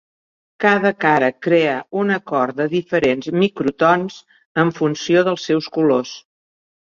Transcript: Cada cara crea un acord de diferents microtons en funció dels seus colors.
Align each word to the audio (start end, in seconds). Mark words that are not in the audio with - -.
Cada 0.63 0.91
cara 1.03 1.27
crea 1.47 1.75
un 2.03 2.13
acord 2.15 2.55
de 2.61 2.67
diferents 2.71 3.29
microtons 3.43 4.17
en 4.65 4.71
funció 4.81 5.23
dels 5.29 5.49
seus 5.51 5.69
colors. 5.77 6.15